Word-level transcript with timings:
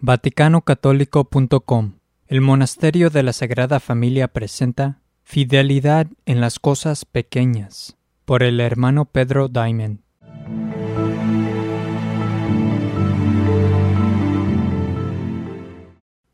VaticanOcatólico.com 0.00 1.94
El 2.28 2.40
Monasterio 2.40 3.10
de 3.10 3.24
la 3.24 3.32
Sagrada 3.32 3.80
Familia 3.80 4.28
presenta 4.28 5.00
Fidelidad 5.24 6.06
en 6.24 6.40
las 6.40 6.60
Cosas 6.60 7.04
Pequeñas 7.04 7.96
por 8.24 8.44
el 8.44 8.60
hermano 8.60 9.06
Pedro 9.06 9.48
Diamond. 9.48 9.98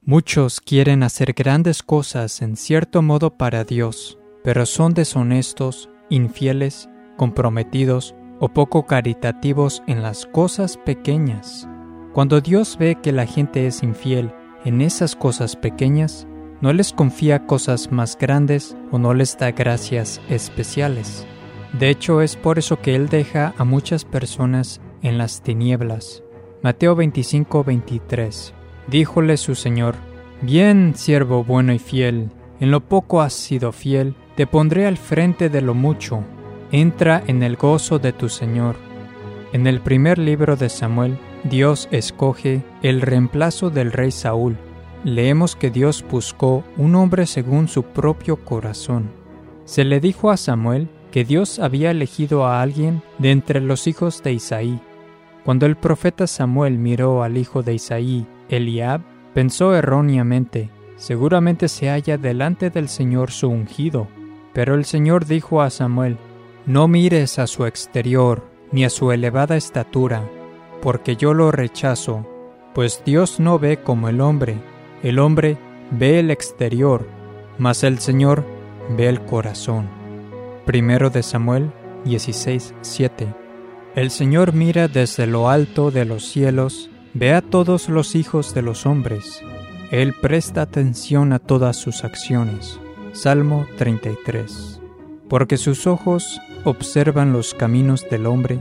Muchos 0.00 0.60
quieren 0.60 1.02
hacer 1.02 1.34
grandes 1.34 1.82
cosas 1.82 2.40
en 2.40 2.56
cierto 2.56 3.02
modo 3.02 3.36
para 3.36 3.64
Dios, 3.64 4.18
pero 4.42 4.64
son 4.64 4.94
deshonestos, 4.94 5.90
infieles, 6.08 6.88
comprometidos 7.18 8.14
o 8.40 8.48
poco 8.48 8.86
caritativos 8.86 9.82
en 9.86 10.02
las 10.02 10.24
cosas 10.24 10.78
pequeñas. 10.78 11.69
Cuando 12.12 12.40
Dios 12.40 12.76
ve 12.78 12.98
que 13.00 13.12
la 13.12 13.26
gente 13.26 13.66
es 13.66 13.82
infiel 13.82 14.32
en 14.64 14.80
esas 14.80 15.14
cosas 15.14 15.54
pequeñas, 15.54 16.26
no 16.60 16.72
les 16.72 16.92
confía 16.92 17.46
cosas 17.46 17.92
más 17.92 18.18
grandes 18.18 18.76
o 18.90 18.98
no 18.98 19.14
les 19.14 19.38
da 19.38 19.52
gracias 19.52 20.20
especiales. 20.28 21.26
De 21.72 21.88
hecho, 21.88 22.20
es 22.20 22.36
por 22.36 22.58
eso 22.58 22.80
que 22.80 22.96
Él 22.96 23.08
deja 23.08 23.54
a 23.56 23.64
muchas 23.64 24.04
personas 24.04 24.80
en 25.02 25.18
las 25.18 25.42
tinieblas. 25.42 26.22
Mateo 26.62 26.96
25:23 26.96 28.52
Díjole 28.88 29.36
su 29.36 29.54
Señor, 29.54 29.94
Bien, 30.42 30.94
siervo 30.96 31.44
bueno 31.44 31.72
y 31.72 31.78
fiel, 31.78 32.30
en 32.60 32.70
lo 32.70 32.80
poco 32.80 33.20
has 33.20 33.34
sido 33.34 33.72
fiel, 33.72 34.14
te 34.36 34.46
pondré 34.46 34.86
al 34.86 34.96
frente 34.96 35.48
de 35.48 35.60
lo 35.60 35.74
mucho. 35.74 36.24
Entra 36.72 37.22
en 37.26 37.42
el 37.42 37.56
gozo 37.56 37.98
de 37.98 38.12
tu 38.12 38.28
Señor. 38.28 38.76
En 39.52 39.66
el 39.66 39.80
primer 39.80 40.18
libro 40.18 40.56
de 40.56 40.68
Samuel, 40.68 41.18
Dios 41.44 41.88
escoge 41.90 42.62
el 42.82 43.00
reemplazo 43.00 43.70
del 43.70 43.92
rey 43.92 44.10
Saúl. 44.10 44.58
Leemos 45.04 45.56
que 45.56 45.70
Dios 45.70 46.04
buscó 46.10 46.64
un 46.76 46.94
hombre 46.94 47.26
según 47.26 47.66
su 47.68 47.82
propio 47.84 48.36
corazón. 48.36 49.10
Se 49.64 49.84
le 49.84 50.00
dijo 50.00 50.30
a 50.30 50.36
Samuel 50.36 50.88
que 51.10 51.24
Dios 51.24 51.58
había 51.58 51.90
elegido 51.90 52.44
a 52.44 52.60
alguien 52.60 53.02
de 53.18 53.30
entre 53.30 53.60
los 53.60 53.86
hijos 53.86 54.22
de 54.22 54.34
Isaí. 54.34 54.80
Cuando 55.44 55.64
el 55.64 55.76
profeta 55.76 56.26
Samuel 56.26 56.78
miró 56.78 57.22
al 57.22 57.38
hijo 57.38 57.62
de 57.62 57.74
Isaí, 57.74 58.26
Eliab, 58.50 59.00
pensó 59.32 59.74
erróneamente, 59.74 60.68
seguramente 60.96 61.68
se 61.68 61.88
halla 61.88 62.18
delante 62.18 62.68
del 62.68 62.88
Señor 62.88 63.30
su 63.30 63.48
ungido. 63.48 64.08
Pero 64.52 64.74
el 64.74 64.84
Señor 64.84 65.24
dijo 65.24 65.62
a 65.62 65.70
Samuel, 65.70 66.18
no 66.66 66.86
mires 66.86 67.38
a 67.38 67.46
su 67.46 67.64
exterior, 67.64 68.44
ni 68.72 68.84
a 68.84 68.90
su 68.90 69.10
elevada 69.10 69.56
estatura, 69.56 70.22
porque 70.80 71.16
yo 71.16 71.34
lo 71.34 71.50
rechazo, 71.50 72.26
pues 72.74 73.02
Dios 73.04 73.40
no 73.40 73.58
ve 73.58 73.78
como 73.78 74.08
el 74.08 74.20
hombre, 74.20 74.56
el 75.02 75.18
hombre 75.18 75.56
ve 75.90 76.20
el 76.20 76.30
exterior, 76.30 77.06
mas 77.58 77.84
el 77.84 77.98
Señor 77.98 78.44
ve 78.96 79.08
el 79.08 79.20
corazón. 79.20 79.88
Primero 80.66 81.10
de 81.10 81.22
Samuel 81.22 81.70
16, 82.04 82.74
7. 82.80 83.34
El 83.94 84.10
Señor 84.10 84.52
mira 84.52 84.88
desde 84.88 85.26
lo 85.26 85.48
alto 85.48 85.90
de 85.90 86.04
los 86.04 86.26
cielos, 86.26 86.90
ve 87.12 87.32
a 87.32 87.42
todos 87.42 87.88
los 87.88 88.14
hijos 88.14 88.54
de 88.54 88.62
los 88.62 88.86
hombres. 88.86 89.42
Él 89.90 90.14
presta 90.20 90.62
atención 90.62 91.32
a 91.32 91.40
todas 91.40 91.76
sus 91.76 92.04
acciones. 92.04 92.78
Salmo 93.12 93.66
33. 93.76 94.80
Porque 95.28 95.56
sus 95.56 95.88
ojos 95.88 96.40
observan 96.64 97.32
los 97.32 97.54
caminos 97.54 98.08
del 98.08 98.26
hombre, 98.26 98.60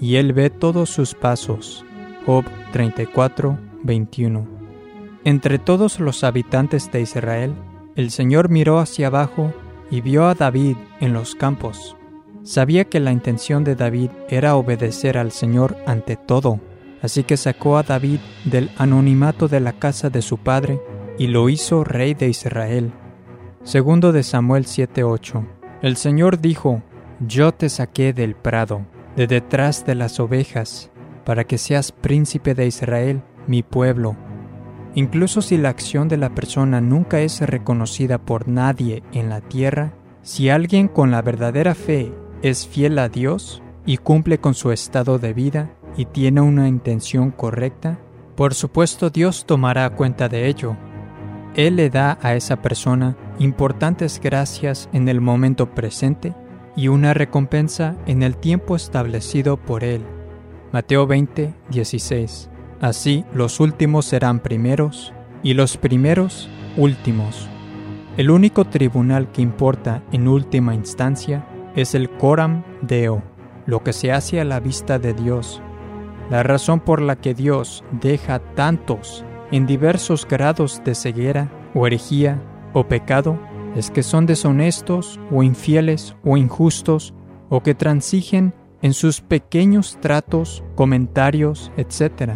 y 0.00 0.16
él 0.16 0.32
ve 0.32 0.50
todos 0.50 0.90
sus 0.90 1.14
pasos. 1.14 1.84
Job 2.24 2.44
34, 2.72 3.58
21. 3.82 4.46
Entre 5.24 5.58
todos 5.58 6.00
los 6.00 6.24
habitantes 6.24 6.90
de 6.90 7.00
Israel, 7.00 7.54
el 7.94 8.10
Señor 8.10 8.48
miró 8.48 8.78
hacia 8.78 9.06
abajo 9.08 9.52
y 9.90 10.00
vio 10.00 10.26
a 10.26 10.34
David 10.34 10.76
en 11.00 11.12
los 11.12 11.34
campos. 11.34 11.96
Sabía 12.42 12.84
que 12.84 13.00
la 13.00 13.12
intención 13.12 13.64
de 13.64 13.74
David 13.74 14.10
era 14.28 14.56
obedecer 14.56 15.18
al 15.18 15.32
Señor 15.32 15.76
ante 15.86 16.16
todo, 16.16 16.60
así 17.02 17.24
que 17.24 17.36
sacó 17.36 17.76
a 17.76 17.82
David 17.82 18.20
del 18.44 18.70
anonimato 18.76 19.48
de 19.48 19.60
la 19.60 19.72
casa 19.72 20.10
de 20.10 20.22
su 20.22 20.38
padre 20.38 20.80
y 21.18 21.28
lo 21.28 21.48
hizo 21.48 21.82
rey 21.82 22.14
de 22.14 22.28
Israel. 22.28 22.92
Segundo 23.64 24.12
de 24.12 24.22
Samuel 24.22 24.66
7:8. 24.66 25.44
El 25.82 25.96
Señor 25.96 26.40
dijo, 26.40 26.82
Yo 27.20 27.52
te 27.52 27.68
saqué 27.68 28.12
del 28.12 28.34
prado 28.36 28.86
de 29.16 29.26
detrás 29.26 29.84
de 29.86 29.94
las 29.94 30.20
ovejas, 30.20 30.90
para 31.24 31.44
que 31.44 31.58
seas 31.58 31.90
príncipe 31.90 32.54
de 32.54 32.66
Israel, 32.66 33.22
mi 33.46 33.62
pueblo. 33.62 34.16
Incluso 34.94 35.42
si 35.42 35.56
la 35.56 35.70
acción 35.70 36.08
de 36.08 36.16
la 36.16 36.34
persona 36.34 36.80
nunca 36.80 37.20
es 37.20 37.40
reconocida 37.40 38.18
por 38.18 38.46
nadie 38.46 39.02
en 39.12 39.28
la 39.28 39.40
tierra, 39.40 39.92
si 40.22 40.50
alguien 40.50 40.88
con 40.88 41.10
la 41.10 41.22
verdadera 41.22 41.74
fe 41.74 42.12
es 42.42 42.66
fiel 42.66 42.98
a 42.98 43.08
Dios 43.08 43.62
y 43.86 43.96
cumple 43.96 44.38
con 44.38 44.54
su 44.54 44.70
estado 44.70 45.18
de 45.18 45.32
vida 45.32 45.70
y 45.96 46.04
tiene 46.06 46.40
una 46.40 46.68
intención 46.68 47.30
correcta, 47.30 47.98
por 48.36 48.54
supuesto 48.54 49.10
Dios 49.10 49.46
tomará 49.46 49.88
cuenta 49.90 50.28
de 50.28 50.46
ello. 50.46 50.76
Él 51.54 51.76
le 51.76 51.88
da 51.88 52.18
a 52.20 52.34
esa 52.34 52.60
persona 52.60 53.16
importantes 53.38 54.20
gracias 54.22 54.90
en 54.92 55.08
el 55.08 55.22
momento 55.22 55.74
presente 55.74 56.34
y 56.76 56.88
una 56.88 57.14
recompensa 57.14 57.96
en 58.06 58.22
el 58.22 58.36
tiempo 58.36 58.76
establecido 58.76 59.56
por 59.56 59.82
Él. 59.82 60.02
Mateo 60.72 61.06
20, 61.06 61.54
16. 61.70 62.50
Así 62.80 63.24
los 63.32 63.60
últimos 63.60 64.04
serán 64.04 64.40
primeros 64.40 65.14
y 65.42 65.54
los 65.54 65.78
primeros 65.78 66.50
últimos. 66.76 67.48
El 68.18 68.30
único 68.30 68.66
tribunal 68.66 69.32
que 69.32 69.42
importa 69.42 70.02
en 70.12 70.28
última 70.28 70.74
instancia 70.74 71.46
es 71.74 71.94
el 71.94 72.10
coram 72.10 72.62
deo, 72.82 73.22
lo 73.66 73.82
que 73.82 73.92
se 73.92 74.12
hace 74.12 74.40
a 74.40 74.44
la 74.44 74.60
vista 74.60 74.98
de 74.98 75.14
Dios. 75.14 75.62
La 76.30 76.42
razón 76.42 76.80
por 76.80 77.00
la 77.00 77.16
que 77.16 77.34
Dios 77.34 77.84
deja 77.90 78.38
tantos 78.54 79.24
en 79.50 79.66
diversos 79.66 80.26
grados 80.26 80.82
de 80.84 80.94
ceguera 80.94 81.50
o 81.74 81.86
herejía 81.86 82.42
o 82.72 82.84
pecado 82.88 83.38
es 83.76 83.90
que 83.90 84.02
son 84.02 84.26
deshonestos 84.26 85.20
o 85.30 85.42
infieles 85.42 86.16
o 86.24 86.36
injustos 86.36 87.14
o 87.48 87.62
que 87.62 87.74
transigen 87.74 88.54
en 88.82 88.94
sus 88.94 89.20
pequeños 89.20 89.98
tratos, 90.00 90.64
comentarios, 90.74 91.70
etc. 91.76 92.32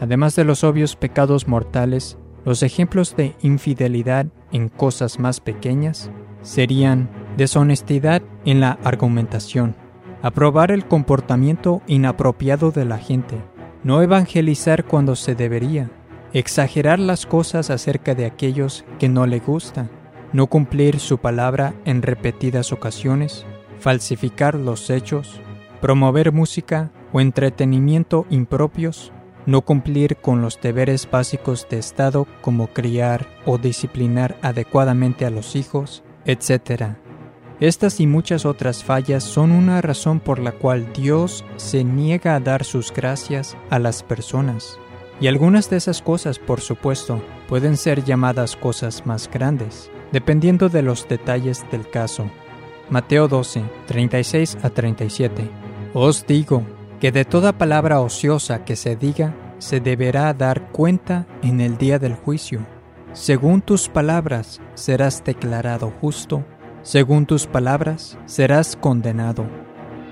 Además 0.00 0.36
de 0.36 0.44
los 0.44 0.64
obvios 0.64 0.96
pecados 0.96 1.48
mortales, 1.48 2.18
los 2.44 2.62
ejemplos 2.62 3.16
de 3.16 3.34
infidelidad 3.42 4.26
en 4.52 4.68
cosas 4.68 5.18
más 5.18 5.40
pequeñas 5.40 6.10
serían 6.42 7.10
deshonestidad 7.36 8.22
en 8.44 8.60
la 8.60 8.78
argumentación, 8.84 9.74
aprobar 10.22 10.70
el 10.70 10.86
comportamiento 10.86 11.82
inapropiado 11.88 12.70
de 12.70 12.84
la 12.84 12.98
gente, 12.98 13.42
no 13.82 14.00
evangelizar 14.00 14.84
cuando 14.84 15.16
se 15.16 15.34
debería, 15.34 15.90
exagerar 16.32 17.00
las 17.00 17.26
cosas 17.26 17.70
acerca 17.70 18.14
de 18.14 18.26
aquellos 18.26 18.84
que 18.98 19.08
no 19.08 19.26
le 19.26 19.40
gustan, 19.40 19.90
no 20.36 20.48
cumplir 20.48 21.00
su 21.00 21.16
palabra 21.16 21.72
en 21.86 22.02
repetidas 22.02 22.70
ocasiones, 22.70 23.46
falsificar 23.80 24.54
los 24.54 24.90
hechos, 24.90 25.40
promover 25.80 26.30
música 26.30 26.90
o 27.10 27.22
entretenimiento 27.22 28.26
impropios, 28.28 29.12
no 29.46 29.62
cumplir 29.62 30.18
con 30.18 30.42
los 30.42 30.60
deberes 30.60 31.08
básicos 31.10 31.66
de 31.70 31.78
Estado 31.78 32.26
como 32.42 32.66
criar 32.66 33.26
o 33.46 33.56
disciplinar 33.56 34.36
adecuadamente 34.42 35.24
a 35.24 35.30
los 35.30 35.56
hijos, 35.56 36.04
etc. 36.26 36.96
Estas 37.58 37.98
y 38.00 38.06
muchas 38.06 38.44
otras 38.44 38.84
fallas 38.84 39.24
son 39.24 39.52
una 39.52 39.80
razón 39.80 40.20
por 40.20 40.38
la 40.38 40.52
cual 40.52 40.92
Dios 40.92 41.46
se 41.56 41.82
niega 41.82 42.34
a 42.34 42.40
dar 42.40 42.64
sus 42.64 42.92
gracias 42.92 43.56
a 43.70 43.78
las 43.78 44.02
personas. 44.02 44.78
Y 45.18 45.28
algunas 45.28 45.70
de 45.70 45.78
esas 45.78 46.02
cosas, 46.02 46.38
por 46.38 46.60
supuesto, 46.60 47.22
pueden 47.48 47.78
ser 47.78 48.04
llamadas 48.04 48.54
cosas 48.54 49.06
más 49.06 49.30
grandes, 49.30 49.90
dependiendo 50.16 50.70
de 50.70 50.80
los 50.80 51.06
detalles 51.06 51.66
del 51.70 51.90
caso. 51.90 52.30
Mateo 52.88 53.28
12, 53.28 53.62
36 53.84 54.56
a 54.62 54.70
37. 54.70 55.50
Os 55.92 56.26
digo 56.26 56.62
que 57.00 57.12
de 57.12 57.26
toda 57.26 57.58
palabra 57.58 58.00
ociosa 58.00 58.64
que 58.64 58.76
se 58.76 58.96
diga, 58.96 59.36
se 59.58 59.78
deberá 59.78 60.32
dar 60.32 60.72
cuenta 60.72 61.26
en 61.42 61.60
el 61.60 61.76
día 61.76 61.98
del 61.98 62.14
juicio. 62.14 62.60
Según 63.12 63.60
tus 63.60 63.90
palabras 63.90 64.62
serás 64.72 65.22
declarado 65.22 65.92
justo, 66.00 66.46
según 66.80 67.26
tus 67.26 67.46
palabras 67.46 68.16
serás 68.24 68.74
condenado. 68.74 69.44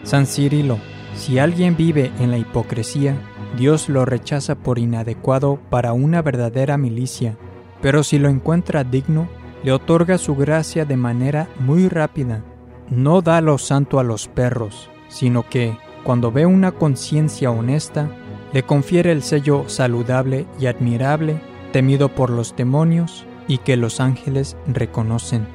San 0.03 0.27
Cirilo, 0.27 0.81
si 1.15 1.39
alguien 1.39 1.79
vive 1.79 2.13
en 2.21 2.31
la 2.31 2.37
hipocresía, 2.37 3.17
Dios 3.57 3.89
lo 3.89 4.05
rechaza 4.05 4.55
por 4.55 4.79
inadecuado 4.79 5.59
para 5.71 5.95
una 5.95 6.21
verdadera 6.21 6.77
milicia, 6.77 7.39
pero 7.81 8.05
si 8.05 8.19
lo 8.19 8.29
encuentra 8.29 8.85
digno, 8.85 9.31
le 9.65 9.73
otorga 9.73 10.19
su 10.19 10.37
gracia 10.37 10.85
de 10.85 10.97
manera 10.97 11.49
muy 11.59 11.89
rápida. 11.89 12.45
No 12.91 13.23
da 13.23 13.41
lo 13.41 13.57
santo 13.57 13.99
a 13.99 14.05
los 14.05 14.29
perros, 14.29 14.91
sino 15.09 15.49
que, 15.49 15.77
cuando 16.05 16.31
ve 16.31 16.45
una 16.45 16.73
conciencia 16.73 17.51
honesta, 17.51 18.11
le 18.53 18.63
confiere 18.63 19.11
el 19.11 19.23
sello 19.23 19.65
saludable 19.69 20.47
y 20.61 20.67
admirable, 20.67 21.41
temido 21.73 22.15
por 22.15 22.29
los 22.29 22.55
demonios 22.55 23.27
y 23.49 23.59
que 23.59 23.77
los 23.77 24.01
ángeles 24.01 24.57
reconocen. 24.67 25.47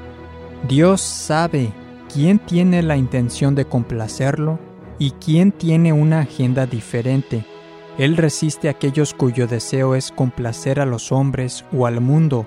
Dios 0.68 1.02
sabe 1.02 1.72
quién 2.12 2.40
tiene 2.40 2.82
la 2.82 2.98
intención 2.98 3.54
de 3.54 3.66
complacerlo 3.66 4.60
y 4.98 5.12
quién 5.12 5.52
tiene 5.52 5.94
una 5.94 6.22
agenda 6.22 6.66
diferente. 6.66 7.46
Él 8.00 8.18
resiste 8.18 8.70
a 8.70 8.72
aquellos 8.72 9.14
cuyo 9.14 9.46
deseo 9.46 9.94
es 9.94 10.12
complacer 10.12 10.80
a 10.80 10.86
los 10.86 11.12
hombres 11.12 11.64
o 11.72 11.86
al 11.86 12.02
mundo. 12.02 12.46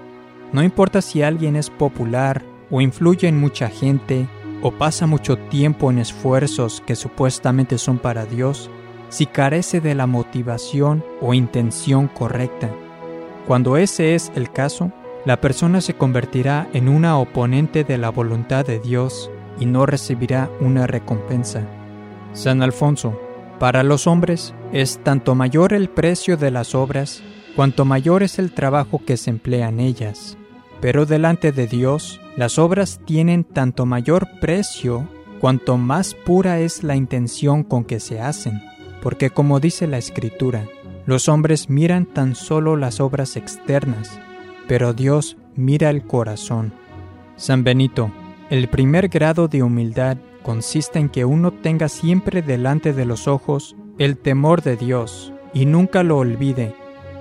No 0.53 0.63
importa 0.63 1.01
si 1.01 1.23
alguien 1.23 1.57
es 1.57 1.71
popular 1.71 2.45
o 2.71 2.81
influye 2.81 3.27
en 3.29 3.41
mucha 3.41 3.69
gente 3.69 4.29
o 4.63 4.71
pasa 4.71 5.07
mucho 5.07 5.37
tiempo 5.37 5.91
en 5.91 5.99
esfuerzos 5.99 6.83
que 6.87 6.95
supuestamente 6.95 7.79
son 7.79 7.99
para 7.99 8.27
Dios, 8.27 8.71
si 9.09 9.27
carece 9.27 9.81
de 9.81 9.95
la 9.95 10.07
motivación 10.07 11.05
o 11.21 11.35
intención 11.35 12.09
correcta. 12.09 12.71
Cuando 13.47 13.77
ese 13.77 14.15
es 14.15 14.31
el 14.35 14.53
caso, 14.53 14.93
la 15.25 15.41
persona 15.41 15.81
se 15.81 15.95
convertirá 15.95 16.69
en 16.73 16.89
una 16.89 17.19
oponente 17.19 17.85
de 17.85 17.99
la 17.99 18.11
voluntad 18.11 18.65
de 18.65 18.79
Dios 18.79 19.31
y 19.59 19.67
no 19.67 19.87
recibirá 19.87 20.51
una 20.61 20.87
recompensa. 20.87 21.63
San 22.33 22.63
Alfonso, 22.63 23.21
para 23.59 23.83
los 23.83 24.07
hombres 24.07 24.55
es 24.73 24.99
tanto 25.03 25.35
mayor 25.35 25.73
el 25.73 25.89
precio 25.89 26.37
de 26.37 26.51
las 26.51 26.75
obras, 26.75 27.23
cuanto 27.55 27.85
mayor 27.85 28.23
es 28.23 28.39
el 28.39 28.53
trabajo 28.53 29.03
que 29.05 29.17
se 29.17 29.31
emplea 29.31 29.69
en 29.69 29.81
ellas. 29.81 30.39
Pero 30.83 31.07
delante 31.07 31.53
de 31.53 31.69
Dios, 31.69 32.21
las 32.37 32.59
obras 32.59 33.01
tienen 33.07 33.45
tanto 33.45 33.87
mayor 33.87 34.29
precio, 34.41 35.09
cuanto 35.41 35.79
más 35.79 36.15
pura 36.15 36.59
es 36.59 36.83
la 36.83 36.97
intención 36.97 37.63
con 37.63 37.85
que 37.85 38.01
se 38.01 38.21
hacen, 38.21 38.61
porque 39.01 39.31
como 39.31 39.61
dice 39.61 39.87
la 39.87 39.99
Escritura, 39.99 40.67
los 41.07 41.29
hombres 41.29 41.71
miran 41.71 42.05
tan 42.05 42.35
solo 42.35 42.77
las 42.77 42.99
obras 43.01 43.37
externas, 43.37 44.19
pero 44.67 44.93
Dios 44.93 45.37
mira 45.55 45.89
el 45.89 46.03
corazón. 46.03 46.73
San 47.37 47.63
Benito, 47.63 48.11
el 48.51 48.69
primer 48.69 49.09
grado 49.09 49.47
de 49.47 49.63
humildad 49.63 50.17
consiste 50.43 50.99
en 50.99 51.09
que 51.11 51.25
uno 51.25 51.53
tenga 51.53 51.89
siempre 51.89 52.43
delante 52.43 52.93
de 52.93 53.05
los 53.05 53.29
ojos 53.29 53.77
el 53.99 54.19
temor 54.19 54.63
de 54.63 54.77
Dios 54.77 55.33
y 55.55 55.65
nunca 55.65 56.03
lo 56.03 56.19
olvide. 56.19 56.75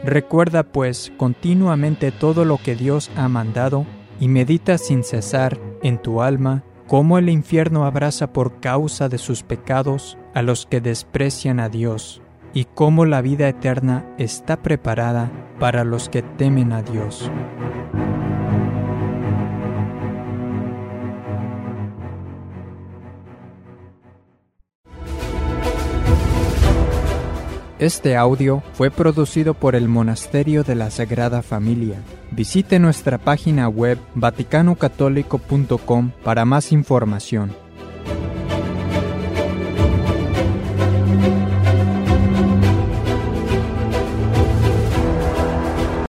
Recuerda 0.03 0.63
pues 0.63 1.11
continuamente 1.17 2.11
todo 2.11 2.43
lo 2.43 2.57
que 2.57 2.75
Dios 2.75 3.11
ha 3.15 3.27
mandado 3.27 3.85
y 4.19 4.27
medita 4.27 4.77
sin 4.77 5.03
cesar 5.03 5.59
en 5.83 6.01
tu 6.01 6.21
alma 6.21 6.63
cómo 6.87 7.17
el 7.17 7.29
infierno 7.29 7.85
abraza 7.85 8.33
por 8.33 8.59
causa 8.59 9.09
de 9.09 9.17
sus 9.17 9.43
pecados 9.43 10.17
a 10.33 10.41
los 10.41 10.65
que 10.65 10.81
desprecian 10.81 11.59
a 11.59 11.69
Dios 11.69 12.21
y 12.53 12.65
cómo 12.65 13.05
la 13.05 13.21
vida 13.21 13.47
eterna 13.47 14.05
está 14.17 14.61
preparada 14.61 15.31
para 15.59 15.83
los 15.83 16.09
que 16.09 16.21
temen 16.21 16.73
a 16.73 16.81
Dios. 16.81 17.31
Este 27.81 28.15
audio 28.15 28.61
fue 28.73 28.91
producido 28.91 29.55
por 29.55 29.73
el 29.73 29.87
Monasterio 29.87 30.63
de 30.63 30.75
la 30.75 30.91
Sagrada 30.91 31.41
Familia. 31.41 32.03
Visite 32.29 32.77
nuestra 32.77 33.17
página 33.17 33.67
web 33.69 33.97
vaticanocatólico.com 34.13 36.11
para 36.23 36.45
más 36.45 36.71
información. 36.73 37.60